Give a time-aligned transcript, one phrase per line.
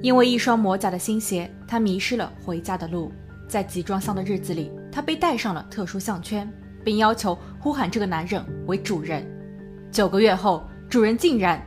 [0.00, 3.12] 因为一双磨脚的新鞋，他迷失了回家的路。
[3.48, 6.48] 在集装箱的日子里，他被戴上了特殊项圈，
[6.84, 9.26] 并要求呼喊这个男人为主人。
[9.90, 11.58] 九个月后，主人竟然……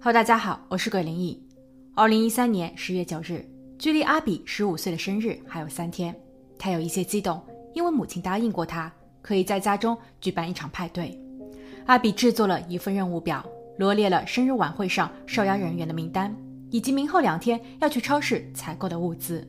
[0.00, 1.40] 哈喽，大家好，我是鬼灵异。
[1.94, 3.44] 二零一三年十月九日，
[3.78, 6.12] 距离阿比十五岁的生日还有三天，
[6.58, 7.40] 他有一些激动，
[7.74, 8.92] 因为母亲答应过他。
[9.22, 11.18] 可以在家中举办一场派对。
[11.86, 13.44] 阿比制作了一份任务表，
[13.78, 16.34] 罗列了生日晚会上受邀人员的名单，
[16.70, 19.46] 以及明后两天要去超市采购的物资。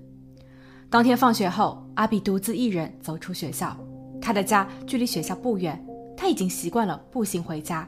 [0.90, 3.77] 当天放学后，阿比独自一人走出学校。
[4.21, 5.81] 他的家距离学校不远，
[6.17, 7.88] 他已经习惯了步行回家。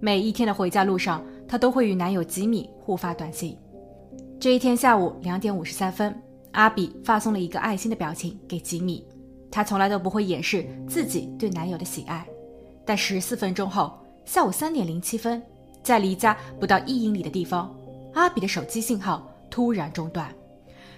[0.00, 3.56] 每一天的回家路上，他都会与男友吉米互发短信。
[4.40, 6.14] 这一天下午两点五十三分，
[6.52, 9.04] 阿比发送了一个爱心的表情给吉米。
[9.50, 12.26] 她从来都不会掩饰自己对男友的喜爱，
[12.84, 15.42] 但十四分钟后，下午三点零七分，
[15.82, 17.74] 在离家不到一英里的地方，
[18.14, 20.30] 阿比的手机信号突然中断，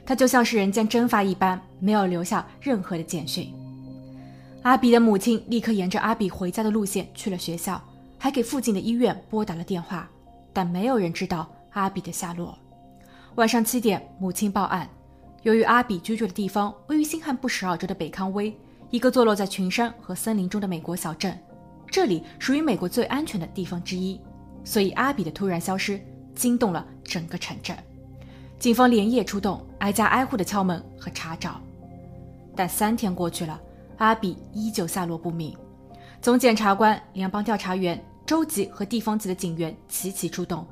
[0.04, 3.54] 他就像是人间蒸发一般，没有留下任何的简讯。
[4.62, 7.80] 阿比的母亲立刻沿着阿比回家的路线去了学校，
[8.18, 10.10] 还给附近的医院拨打了电话，
[10.52, 12.58] 但没有人知道阿比的下落。
[13.36, 14.88] 晚上七点，母亲报案。
[15.42, 18.54] 由于阿比居住的地方位于新罕布什尔州的北康威，
[18.90, 21.38] 一个坐落在群山和森林中的美国小镇，
[21.90, 24.20] 这里属于美国最安全的地方之一，
[24.64, 25.98] 所以阿比的突然消失
[26.34, 27.74] 惊动了整个城镇。
[28.58, 31.58] 警方连夜出动，挨家挨户的敲门和查找。
[32.54, 33.58] 但三天过去了，
[33.96, 35.56] 阿比依旧下落不明。
[36.20, 40.66] 总检察官、联邦调查员、州级和地方级的警员齐齐出动，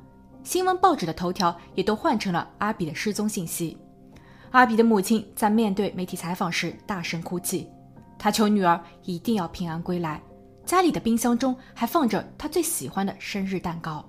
[0.44, 3.78] 新闻报纸的头条也都换成了阿比的失踪信息。
[4.50, 7.68] 阿比的母亲在面对媒体采访时大声哭泣，
[8.18, 10.20] 她求女儿一定要平安归来。
[10.64, 14.04] 家里的冰箱中还放着她最喜欢的生日蛋糕。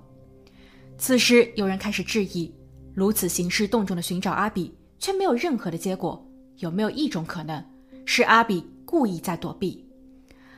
[0.98, 2.54] 此时，有人开始质疑：
[2.94, 6.26] 如此兴师动众的寻找阿比，却没有任何的结果，
[6.58, 7.64] 有没有一种可能
[8.06, 9.86] 是阿比故意在躲避？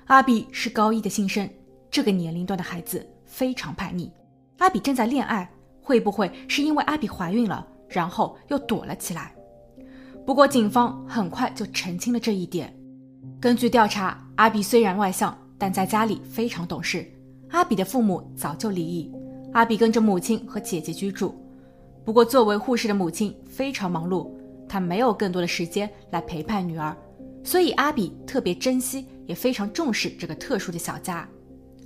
[0.05, 1.50] 阿比是高一的新生，
[1.89, 4.11] 这个年龄段的孩子非常叛逆。
[4.57, 5.50] 阿比正在恋爱，
[5.81, 9.34] 会不会是因为阿比怀孕了，然后又躲了起来？
[10.25, 12.73] 不过，警方很快就澄清了这一点。
[13.39, 17.05] 根据调查，阿比虽然外向，但在家里非常懂事。
[17.49, 19.11] 阿比的父母早就离异，
[19.51, 21.35] 阿比跟着母亲和姐姐居住。
[22.05, 24.29] 不过，作为护士的母亲非常忙碌，
[24.69, 26.95] 她没有更多的时间来陪伴女儿，
[27.43, 31.27] 所以阿比特别珍惜，也非常重视这个特殊的小家。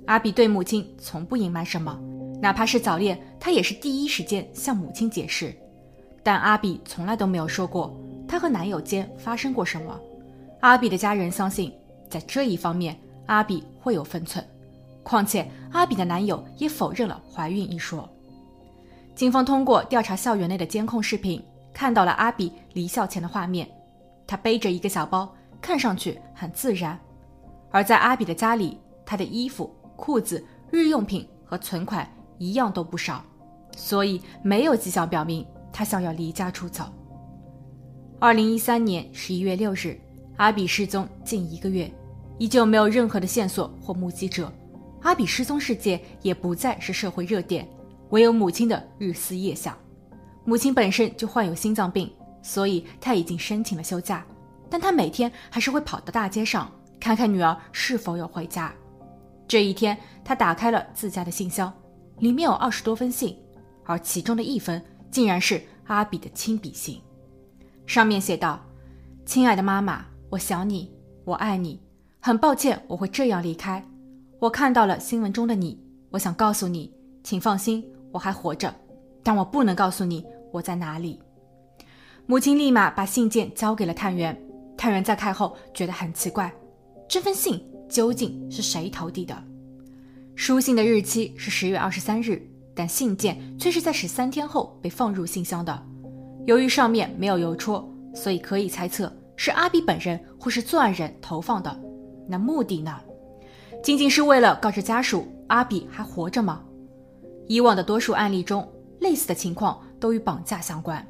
[0.04, 1.98] 阿比对母亲从不隐瞒什么，
[2.40, 5.54] 哪怕是早恋，他也是第一时间向母亲解释。
[6.22, 7.98] 但阿比从来都没有说过。
[8.36, 9.98] 她和男友间发生过什么？
[10.60, 11.72] 阿比的家人相信，
[12.10, 14.46] 在这一方面，阿比会有分寸。
[15.02, 18.06] 况且，阿比的男友也否认了怀孕一说。
[19.14, 21.42] 警方通过调查校园内的监控视频，
[21.72, 23.66] 看到了阿比离校前的画面。
[24.26, 27.00] 她背着一个小包，看上去很自然。
[27.70, 33.24] 而在阿比的家里，她的衣服、裤子、日用品和存款一样都不少，
[33.74, 35.42] 所以没有迹象表明
[35.72, 36.84] 她想要离家出走。
[38.18, 40.00] 二零一三年十一月六日，
[40.36, 41.92] 阿比失踪近一个月，
[42.38, 44.50] 依旧没有任何的线索或目击者。
[45.02, 47.68] 阿比失踪事件也不再是社会热点，
[48.08, 49.76] 唯有母亲的日思夜想。
[50.46, 52.10] 母亲本身就患有心脏病，
[52.42, 54.26] 所以她已经申请了休假，
[54.70, 58.72] 但她每天还是会跑到大街上看看女儿是否有回家。
[59.46, 61.70] 这一天，她打开了自家的信箱，
[62.20, 63.36] 里面有二十多封信，
[63.84, 66.98] 而其中的一封竟然是阿比的亲笔信。
[67.86, 68.60] 上面写道
[69.24, 70.90] ：“亲爱的妈妈，我想你，
[71.24, 71.80] 我爱你。
[72.20, 73.82] 很抱歉我会这样离开。
[74.40, 75.80] 我看到了新闻中的你，
[76.10, 76.92] 我想告诉你，
[77.22, 78.74] 请放心，我还活着。
[79.22, 81.20] 但我不能告诉你我在哪里。”
[82.26, 84.36] 母亲立马把信件交给了探员。
[84.76, 86.52] 探员在看后觉得很奇怪，
[87.08, 89.34] 这封信究竟是谁投递的？
[90.34, 95.82] 书信的日期是十月二十三日，但信件却是在十三天后被放入信箱的。
[96.46, 97.84] 由于上面没有邮戳，
[98.14, 101.76] 所以可以猜测是阿比本人或是作案人投放的。
[102.28, 102.96] 那目的呢？
[103.82, 106.62] 仅仅是为了告知家属阿比还活着吗？
[107.48, 108.66] 以往的多数案例中，
[109.00, 111.04] 类似的情况都与绑架相关。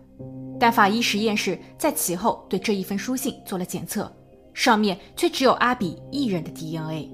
[0.58, 4.10] 但法医实验室在其后对这一封书信做了检测，
[4.54, 7.10] 上面却只有阿比一人的 DNA。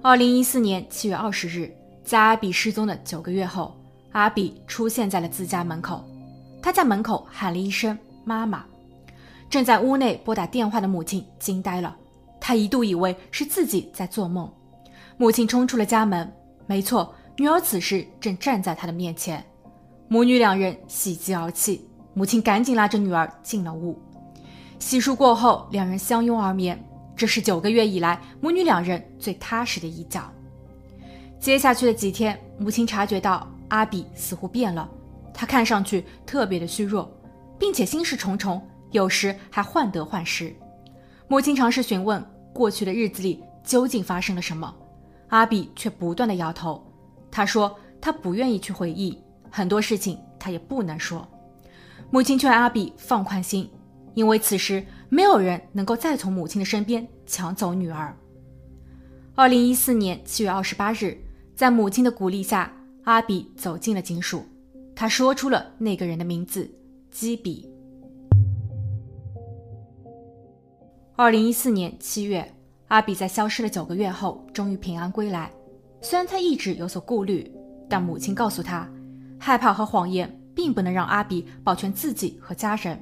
[0.00, 1.72] 二零一四年七月二十日，
[2.04, 3.76] 在阿比失踪的九个月后，
[4.12, 6.04] 阿比出现在了自家门口。
[6.62, 8.64] 他在门口喊了一声“妈妈”，
[9.48, 11.96] 正在屋内拨打电话的母亲惊呆了。
[12.40, 14.50] 他一度以为是自己在做梦。
[15.16, 16.30] 母亲冲出了家门，
[16.66, 19.44] 没错，女儿此时正站在他的面前。
[20.08, 21.84] 母女两人喜极而泣，
[22.14, 23.98] 母亲赶紧拉着女儿进了屋。
[24.78, 26.78] 洗漱过后，两人相拥而眠。
[27.16, 30.32] 这是九个月以来母女两人最踏实的一觉。
[31.40, 34.88] 接下去的几天，母亲察觉到阿比似乎变了，
[35.38, 37.08] 他看上去特别的虚弱，
[37.60, 40.52] 并且心事重重，有时还患得患失。
[41.28, 42.20] 母亲尝试询问
[42.52, 44.74] 过去的日子里究竟发生了什么，
[45.28, 46.84] 阿比却不断的摇头。
[47.30, 49.16] 他说他不愿意去回忆。
[49.48, 51.24] 很多事情他也不能说，
[52.10, 53.70] 母亲劝阿比放宽心，
[54.14, 58.12] 因为此时没有人能够再从母亲的身边抢走女儿。
[59.36, 61.16] 二零一四年七月二十八日，
[61.54, 62.72] 在母亲的鼓励下，
[63.04, 64.44] 阿比走进了警署，
[65.00, 66.68] 他说出了那个人的名字——
[67.08, 67.70] 基比。
[71.14, 72.44] 二零一四年七月，
[72.88, 75.52] 阿比在消失了九个月后，终于平安归来。
[76.00, 77.48] 虽然他一直有所顾虑，
[77.88, 78.90] 但母亲告诉他。
[79.38, 82.98] 害怕和谎言并不能让阿比保全自己和家人。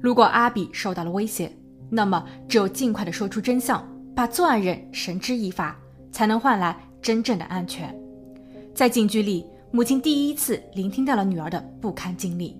[0.00, 1.50] 如果阿比受到了威胁，
[1.90, 3.84] 那么只有尽快的说出真相，
[4.14, 5.76] 把作案人绳之以法，
[6.12, 7.92] 才能换来真正的安全。
[8.72, 9.44] 在警局里，
[9.76, 12.56] 母亲第一次聆听到了女儿的不堪经历。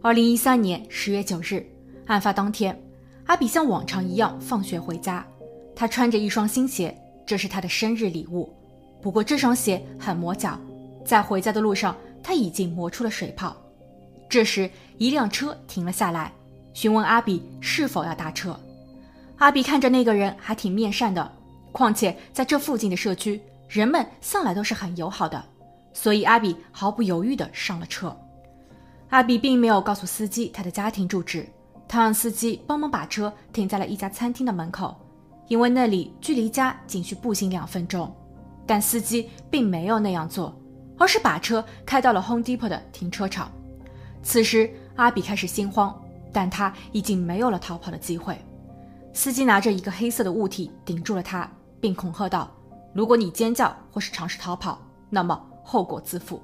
[0.00, 1.66] 二零一三年十月九日，
[2.06, 2.80] 案发当天，
[3.26, 5.26] 阿比像往常一样放学回家，
[5.74, 6.96] 他穿着一双新鞋，
[7.26, 8.48] 这是他的生日礼物。
[9.02, 10.56] 不过这双鞋很磨脚。
[11.04, 13.56] 在回家的路上，他已经磨出了水泡。
[14.28, 16.32] 这时，一辆车停了下来，
[16.74, 18.56] 询问阿比是否要搭车。
[19.38, 21.28] 阿比看着那个人还挺面善的，
[21.72, 25.44] 况且在这附近的社区，人们向来都是很友好的，
[25.94, 28.14] 所以阿比毫不犹豫地上了车。
[29.08, 31.48] 阿比并没有告诉司机他的家庭住址，
[31.88, 34.94] 他让司机帮忙把车停在了一家餐厅的门口，
[35.48, 38.14] 因为那里距离家仅需步行两分钟。
[38.66, 40.54] 但司机并没有那样做。
[40.96, 43.50] 而是把车开到了 Home Depot 的停车场。
[44.22, 45.92] 此时，阿比开始心慌，
[46.32, 48.38] 但他已经没有了逃跑的机会。
[49.12, 51.50] 司机拿着一个黑色的物体顶住了他，
[51.80, 52.48] 并恐吓道
[52.94, 54.80] ：“如果你尖叫或是尝试逃跑，
[55.10, 56.40] 那么后果自负。”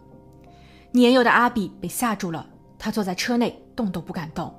[0.91, 2.45] 年幼的阿比被吓住了，
[2.77, 4.53] 他坐在车内动都不敢动。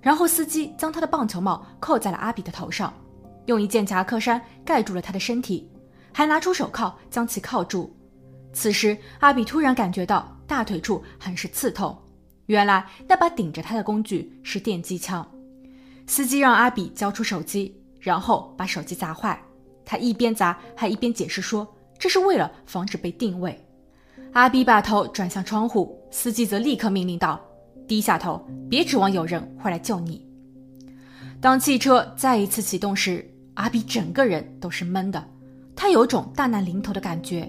[0.00, 2.92] 然后，司机将他的棒球帽扣在了阿比的头上，
[3.46, 5.70] 用一件夹克衫盖住了他的身体，
[6.12, 7.96] 还拿出手铐将其铐住。
[8.52, 11.96] 此时，阿比突然感觉到大腿处很是刺痛。
[12.46, 15.26] 原来那把顶着他的工具是电击枪。
[16.06, 19.40] 司机让阿比交出手机，然后把手机砸坏。
[19.84, 21.66] 他一边砸还一边解释说
[21.98, 23.58] ：“这是为了防止被定位。”
[24.32, 27.38] 阿比把头转向窗户，司机则立刻命令道
[27.86, 30.26] ：“低下头，别指望有人会来救你。”
[31.38, 35.22] 当汽车再一次启动时，阿比整个人都是闷的，
[35.76, 37.46] 他有种大难临头的感觉。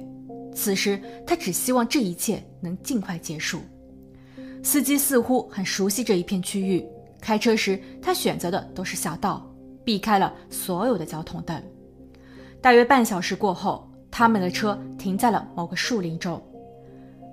[0.54, 3.62] 此时，他只希望这一切能尽快结束。
[4.62, 6.86] 司机似乎很熟悉这一片区域，
[7.22, 9.50] 开车时他选择的都是小道，
[9.86, 11.64] 避开了所有的交通灯。
[12.60, 16.42] 大约半小时过后，他们的车停在了某个树林中。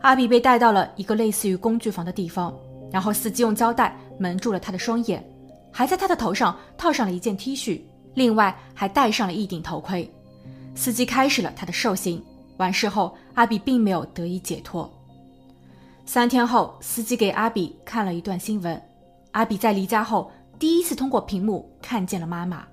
[0.01, 2.55] 阿比被带到了一个类似于工具房的地方，
[2.91, 5.23] 然后司机用胶带蒙住了他的双眼，
[5.71, 7.81] 还在他的头上套上了一件 T 恤，
[8.15, 10.11] 另外还戴上了一顶头盔。
[10.75, 12.23] 司机开始了他的受刑。
[12.57, 14.91] 完事后，阿比并没有得以解脱。
[16.05, 18.81] 三天后，司机给阿比看了一段新闻。
[19.31, 22.67] 阿比在离家后第一次通过屏幕看见了妈妈。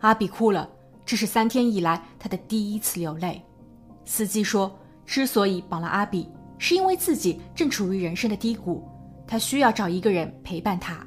[0.00, 0.68] 阿比哭了，
[1.06, 3.40] 这是三天以来他的第一次流泪。
[4.04, 6.28] 司机说，之所以绑了阿比，
[6.60, 8.86] 是因为自己正处于人生的低谷，
[9.26, 11.04] 他需要找一个人陪伴他。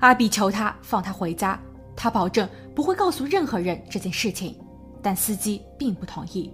[0.00, 1.58] 阿比求他放他回家，
[1.94, 4.58] 他保证不会告诉任何人这件事情，
[5.00, 6.52] 但司机并不同意。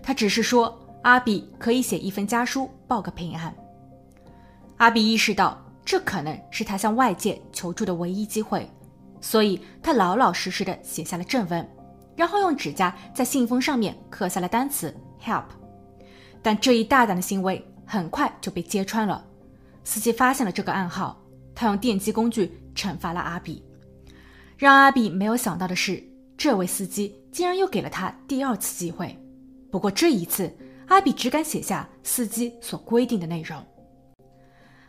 [0.00, 3.52] 他只是说，阿比可以写一封家书报个平安。
[4.76, 8.70] 阿比意识到，这可能是他向外界求助的唯一机会，
[9.20, 11.68] 所以他老老实实的写下了正文，
[12.14, 15.46] 然后用指甲在信封上面刻下了单词 “help”。
[16.46, 19.26] 但这一大胆的行为很快就被揭穿了。
[19.82, 21.20] 司机发现了这个暗号，
[21.56, 23.60] 他用电击工具惩罚了阿比。
[24.56, 26.00] 让阿比没有想到的是，
[26.36, 29.18] 这位司机竟然又给了他第二次机会。
[29.72, 30.48] 不过这一次，
[30.86, 33.60] 阿比只敢写下司机所规定的内容。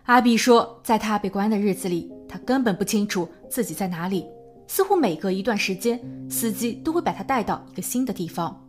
[0.03, 4.27] 阿比说，在他被关的日子里，他根本不清楚自己在哪里，
[4.67, 5.99] 似乎每隔一段时间，
[6.29, 8.63] 司机都会把他带到一个新的地方。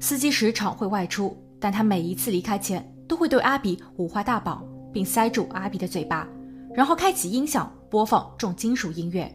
[0.00, 6.26] 司机时常会外出，但他每一次离开前，都会对阿比五花大绑，并塞住阿比的嘴巴，
[6.74, 9.30] 然后开启音响播放重金属音乐。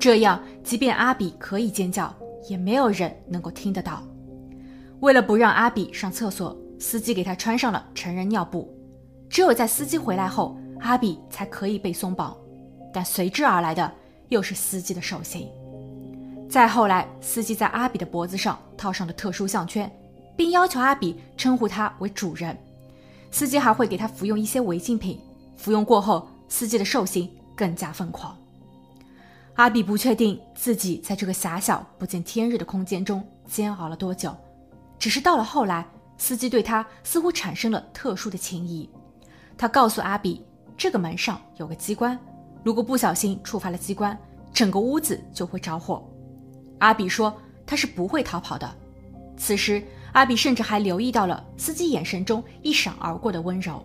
[0.00, 2.14] 这样即便阿比可以尖叫，
[2.48, 4.02] 也没有人能够听得到。
[5.00, 8.72] 为了不让阿比上厕所，司机给他穿上了成人尿布。
[9.28, 12.36] 只有在司机回来后，阿比才可以被松绑。
[12.92, 13.90] 但随之而来的
[14.28, 15.48] 又是司机的手刑。
[16.48, 19.90] 再后来，司机在阿比的脖子上套上了特殊项圈，
[20.36, 22.56] 并要求阿比称呼他为主人。
[23.30, 25.18] 司机还会给他服用一些违禁品。
[25.56, 28.36] 服用过后，司机的兽性更加疯狂。
[29.54, 34.34] 阿比不确定自己在这个狭小不见天日的空间中煎熬了多久，
[34.98, 35.86] 只是到了后来，
[36.16, 38.88] 司机对他似乎产生了特殊的情谊。
[39.56, 40.44] 他告诉阿比，
[40.76, 42.18] 这个门上有个机关，
[42.64, 44.18] 如果不小心触发了机关，
[44.52, 46.02] 整个屋子就会着火。
[46.78, 47.32] 阿比说
[47.64, 48.68] 他是不会逃跑的。
[49.36, 53.82] 此时，阿比甚至还留意到了司机眼神中一闪而过的温柔。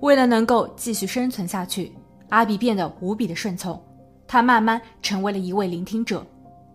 [0.00, 1.92] 为了能够继续生存下去，
[2.30, 3.80] 阿比变得无比的顺从。
[4.26, 6.26] 他慢慢成为了一位聆听者。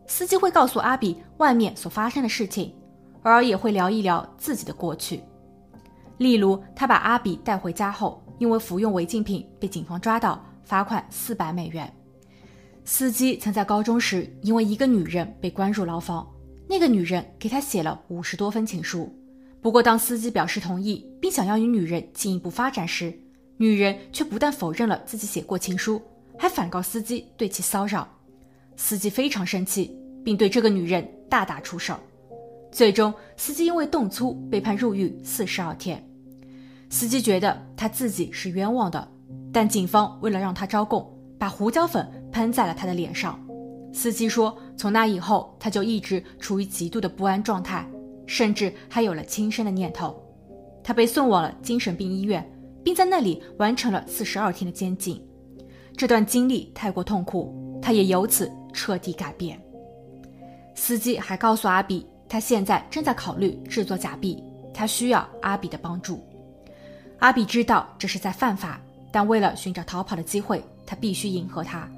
[0.08, 2.74] 司机会告诉阿比外面所发生的事情，
[3.24, 5.22] 偶尔也会聊一聊自己的过去。
[6.18, 11.92] 例如，他把阿比带回家后，因为服用违禁品被警方抓到，罚款四百美元。
[12.86, 16.28] 司机曾在高中时因为一个女人被关入牢房，
[16.70, 19.12] 那个女人给他写了五十多封情书。
[19.60, 23.12] 不过，当司机表示同意，并想要与女人进一步发展时，
[23.58, 26.00] 女人却不但否认了自己写过情书，
[26.38, 28.08] 还反告司机对其骚扰。
[28.76, 31.98] 司机非常生气，并对这个女人大打出手。
[32.72, 36.02] 最终，司机因为动粗被判入狱四十二天。
[36.92, 39.12] 司机觉得他自己是冤枉的，
[39.52, 43.44] 但警方为了让他招供，把胡椒粉喷在了他的脸上。
[43.92, 47.86] 司机说，从那以后，他就一直处于极度的不安状态。
[48.26, 50.16] 甚至还有了轻生的念头，
[50.84, 52.48] 他被送往了精神病医院，
[52.84, 55.20] 并在那里完成了四十二天的监禁。
[55.98, 59.60] 这段经历太过痛苦，他也由此彻底改变。
[60.76, 64.42] 司机还告诉阿比，他现在正在考虑制作假币，
[64.74, 66.24] 他需要阿比的帮助。
[67.18, 68.80] 阿比知道这是在犯法，
[69.12, 71.90] 但为了寻找逃跑的机会，他必须迎合他。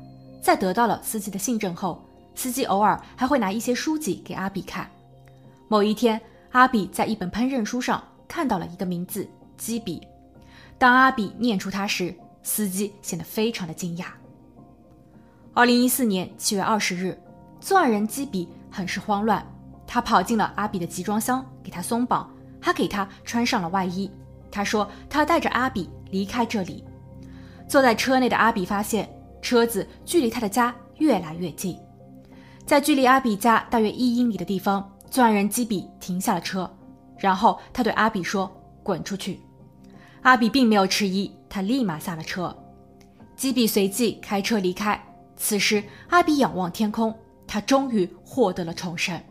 [0.41, 2.01] 在得到了司机的信任后，
[2.35, 4.89] 司机偶尔还会拿一些书籍给阿比看。
[5.67, 6.19] 某一天，
[6.51, 10.01] 阿比在一本烹饪书上看到了一个名字“基比”。
[10.77, 14.05] 当阿比念出它时，司机显得非常的惊讶。
[15.53, 17.17] 二零一四年七月二十日，
[17.59, 19.45] 作案人基比很是慌乱，
[19.85, 24.09] 他跑进了阿比的集装箱，给他松绑，还给他穿上了外衣。
[24.50, 26.83] 他说他要带着阿比离开这里。
[27.67, 29.09] 坐在车内的阿比发现
[29.41, 31.77] 车子距离他的家越来越近，
[32.65, 34.88] 在距离阿比家大约一英里的地方。
[35.10, 36.72] 作案人基比停下了车，
[37.20, 38.50] 然后他对阿比说
[38.82, 39.41] ：“滚出去！”
[40.24, 42.56] 阿比并没有迟疑，他立马下了车。
[43.36, 44.98] 基比随即开车离开。
[45.36, 47.13] 此时，阿比仰望天空，
[47.46, 49.22] 他终于获得了重生。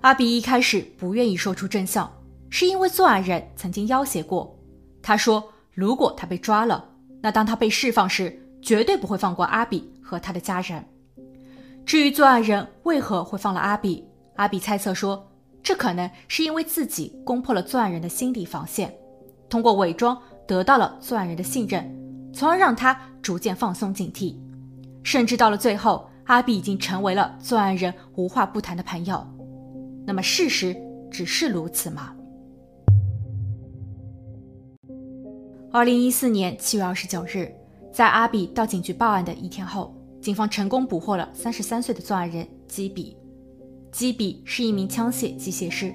[0.00, 2.12] 阿比一开始不愿意说出真相，
[2.48, 4.58] 是因为作案人曾经要挟过
[5.00, 6.84] 他，说如果他被抓了，
[7.20, 10.84] 那当他被释放时，绝对不会放过阿比和他的家人。
[11.90, 14.04] 至于作案人为何会放了阿比？
[14.36, 15.28] 阿比猜测说，
[15.60, 18.94] 这可能是因为自己攻破了作案人的心理防线，
[19.48, 20.16] 通过伪装
[20.46, 21.84] 得到了作案人的信任，
[22.32, 24.36] 从而让他逐渐放松警惕，
[25.02, 29.26] 甚至到了最后，阿比已经成为了作案人无话不谈的朋友。
[30.06, 30.76] 那么，事实
[31.10, 32.14] 只是如此吗？
[35.72, 37.52] 二零一四年七月二十九日，
[37.92, 43.16] 在阿比到警局报案的一天后，警方成功捕获了三十三岁的作案人基比。
[43.90, 45.94] 基比是一名枪械机械师，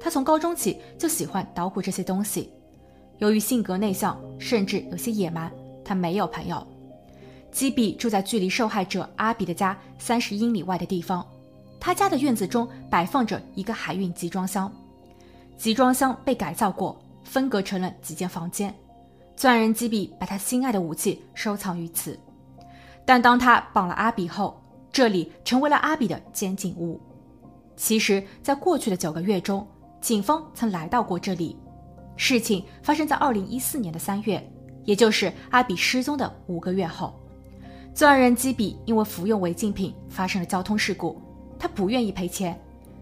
[0.00, 2.50] 他从高中起就喜欢捣鼓这些东西。
[3.18, 5.52] 由于性格内向，甚至有些野蛮，
[5.84, 6.66] 他没有朋友。
[7.52, 11.24] 基比住在距离受害者阿比的家三十英里外的地方，
[11.78, 14.70] 他家的院子中摆放着一个海运集装箱，
[15.56, 18.74] 集装箱被改造过，分隔成了几间房间。
[19.36, 22.18] 作案人基比把他心爱的武器收藏于此，
[23.06, 27.00] 但当他绑了阿比后，这里成为了阿比的监禁屋。
[27.76, 29.66] 其实，在过去的九个月中，
[30.00, 31.56] 警方曾来到过这里。
[32.16, 34.42] 事情发生在二零一四年的三月，
[34.84, 37.14] 也就是阿比失踪的五个月后。
[37.94, 41.20] 作案人基比因为服用违禁品发生了交通事故，
[41.58, 42.58] 他不愿意赔钱，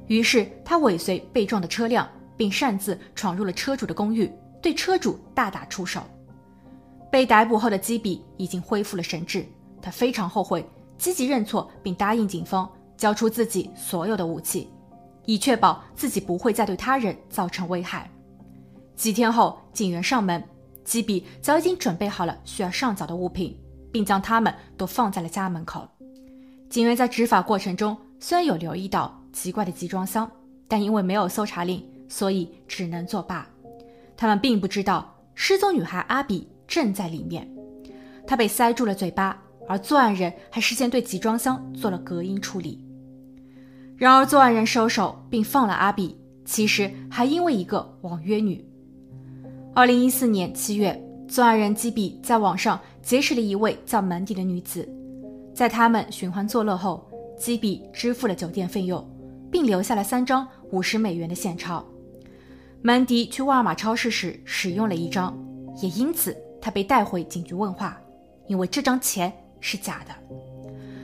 [0.06, 4.30] 于是他尾随被撞的车辆，并擅自闯入了车主的公寓，
[4.60, 6.02] 对车主大打出手。
[7.10, 9.46] 被逮捕后的基比已经恢复了神智，
[9.84, 12.66] 他非常后悔，积极认错，并答应警方。
[12.96, 14.70] 交出自己所有的武器，
[15.26, 18.08] 以确保自己不会再对他人造成危害。
[18.94, 20.42] 几天后，警员上门，
[20.84, 23.60] 基比早已经准备好了需要上缴的物品，
[23.92, 25.86] 并将他们都放在了家门口。
[26.70, 30.30] 警员在执法过程中虽然有留意到奇怪的集装箱，
[30.68, 33.46] 但因为没有搜查令，所以只能作罢。
[34.16, 37.46] 他们并不知道失踪女孩阿比正在里面，
[38.24, 39.36] 她被塞住了嘴巴，
[39.68, 42.84] 而作案人还事先对集装箱做了隔音处理。
[43.96, 48.64] 然而，作案人收手并放了阿比，其实还因为一个网约女。
[49.72, 54.88] 二零一四年七月，作案人基比在网上结识了一位叫门迪的女子。
[55.54, 59.04] 在他们寻欢作乐后，基比支付了酒店费用，
[59.50, 61.84] 并留下了三张五十美元的现钞。
[62.82, 65.36] 曼迪去沃尔玛超市时使用了一张，
[65.80, 67.96] 也因此他被带回警局问话，
[68.48, 69.32] 因为这张钱
[69.64, 70.14] 是假的。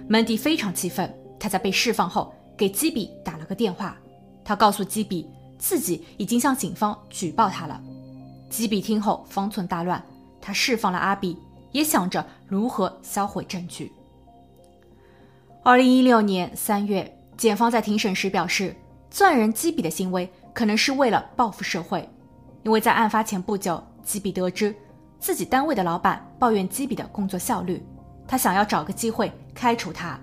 [0.06, 3.96] 门迪非常气愤，他在被释放后给基比打了个电话，
[4.44, 5.26] 他告诉基比
[5.58, 7.80] 自己已经向警方举报他了。
[8.50, 10.04] 基比听后方寸大乱，
[10.42, 11.38] 他释放了阿比，
[11.72, 13.90] 也想着如何销毁证据。
[15.62, 18.76] 二零一六年三月，检方在庭审时表示，
[19.10, 22.06] 作案人基比的行为可能是为了报复社会，
[22.62, 24.74] 因为在案发前不久，基比得知
[25.18, 27.82] 自己单位的老板抱怨基比的工作效率，
[28.30, 30.16] 他想要找个机会开除他。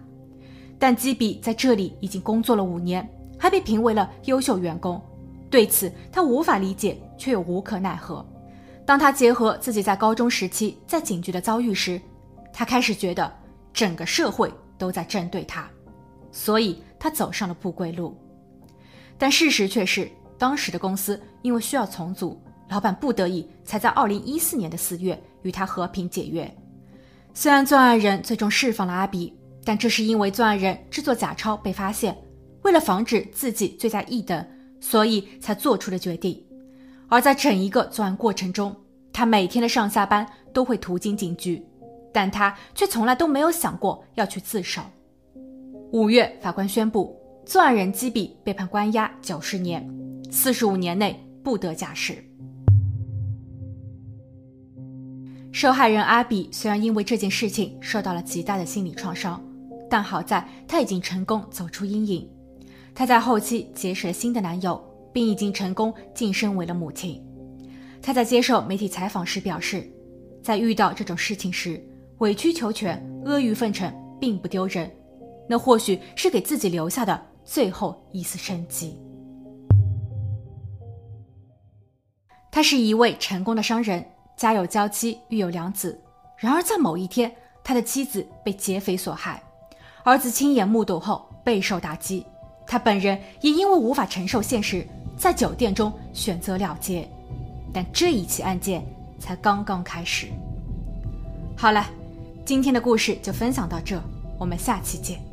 [0.79, 3.05] 但基比在这里已经工作了五年，
[3.37, 5.01] 还被评为了优秀员工，
[5.49, 8.25] 对此他无法理解，却又无可奈何。
[8.85, 11.99] 当他结合自己在高中时期在警局的遭遇时，
[12.53, 13.29] 他开始觉得
[13.73, 14.49] 整个社会。
[14.79, 15.67] 都在针对他，
[16.31, 18.15] 所以他走上了不归路。
[19.17, 26.47] 但事实却是，当时的公司因为需要重组，老板不得已才在二零一四年的四月与他和平解约。
[27.39, 29.31] 虽然作案人最终释放了阿比，
[29.63, 32.17] 但这是因为作案人制作假钞被发现，
[32.63, 34.43] 为了防止自己罪在一等，
[34.81, 36.43] 所以才做出的决定。
[37.07, 38.75] 而在整一个作案过程中，
[39.13, 41.63] 他每天的上下班都会途经警局。
[42.11, 44.81] 但他却从来都没有想过要去自首。
[45.91, 47.15] 五月，法官宣布，
[47.45, 49.87] 作案人基比被判关押九十年，
[50.31, 52.15] 四十五年内不得假释。
[55.59, 59.43] 受害人阿比虽然因为这件事情受到了极大的心理创伤，
[59.89, 62.29] 但好在她已经成功走出阴影。
[62.93, 64.79] 她在后期结识了新的男友，
[65.11, 67.19] 并已经成功晋升为了母亲。
[68.03, 69.91] 她在接受媒体采访时表示，
[70.43, 71.83] 在遇到这种事情时。
[72.19, 73.91] 委曲求全、阿谀奉承
[74.21, 74.91] 并不丢人，
[75.49, 78.95] 那或许是给自己留下的最后一丝生机。
[82.51, 84.05] 他是一位成功的商人，
[84.37, 85.99] 家有娇妻，育有两子。
[86.37, 87.29] 然而在某一天，
[87.61, 89.43] 他的妻子被劫匪所害，
[90.03, 92.25] 儿子亲眼目睹后备受打击，
[92.65, 97.05] 他本人也因为无法承受现实，在酒店中选择了结。
[97.73, 98.85] 但这一起案件
[99.19, 100.27] 才刚刚开始。
[101.57, 101.85] 好了。
[102.45, 104.01] 今天的故事就分享到这，
[104.39, 105.26] 我们下期见。